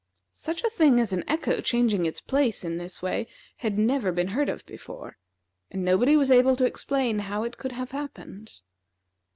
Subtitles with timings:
[0.33, 4.29] Such a thing as an echo changing its place in this way had never been
[4.29, 5.19] heard of before,
[5.69, 8.61] and nobody was able to explain how it could have happened.